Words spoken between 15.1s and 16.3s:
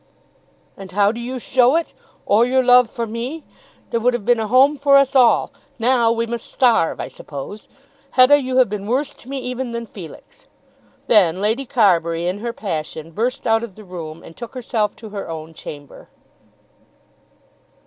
own chamber.